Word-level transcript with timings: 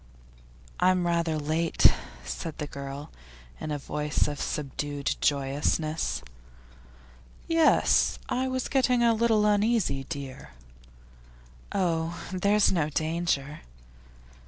'I'm 0.79 1.05
rather 1.05 1.37
late,' 1.37 1.93
said 2.25 2.57
the 2.57 2.65
girl, 2.65 3.11
in 3.59 3.69
a 3.69 3.77
voice 3.77 4.27
of 4.27 4.41
subdued 4.41 5.15
joyousness. 5.21 6.23
'Yes; 7.47 8.17
I 8.27 8.47
was 8.47 8.67
getting 8.67 9.03
a 9.03 9.13
little 9.13 9.45
uneasy, 9.45 10.05
dear.' 10.05 10.53
'Oh, 11.71 12.19
there's 12.33 12.71
no 12.71 12.89
danger. 12.89 13.61